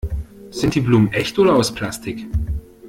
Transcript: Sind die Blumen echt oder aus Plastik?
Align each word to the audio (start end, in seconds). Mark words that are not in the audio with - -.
Sind 0.49 0.73
die 0.73 0.81
Blumen 0.81 1.13
echt 1.13 1.37
oder 1.37 1.53
aus 1.53 1.71
Plastik? 1.75 2.25